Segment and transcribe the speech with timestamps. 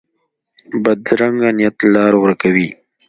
[0.83, 2.69] بدرنګه نیت لار ورکه وي